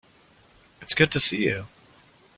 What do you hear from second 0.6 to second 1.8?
It's good to see you.